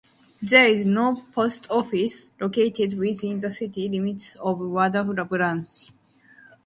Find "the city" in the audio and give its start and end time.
3.37-3.87